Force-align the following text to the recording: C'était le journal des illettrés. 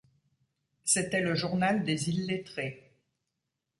C'était 0.83 1.19
le 1.21 1.35
journal 1.35 1.83
des 1.83 2.09
illettrés. 2.09 2.97